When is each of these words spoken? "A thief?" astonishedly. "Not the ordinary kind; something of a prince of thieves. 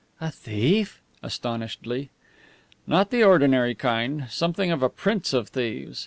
"A 0.19 0.31
thief?" 0.31 0.99
astonishedly. 1.21 2.09
"Not 2.87 3.11
the 3.11 3.23
ordinary 3.23 3.75
kind; 3.75 4.25
something 4.31 4.71
of 4.71 4.81
a 4.81 4.89
prince 4.89 5.31
of 5.31 5.49
thieves. 5.49 5.99